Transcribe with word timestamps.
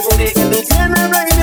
Tiene 0.00 1.37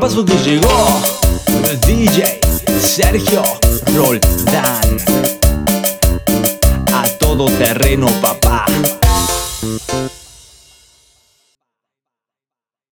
paso 0.00 0.24
que 0.24 0.32
llegó 0.38 0.86
el 1.68 1.78
DJ 1.80 2.40
Sergio 2.80 3.42
Roldán. 3.94 4.80
A 6.94 7.06
todo 7.18 7.44
terreno, 7.58 8.06
papá. 8.22 8.64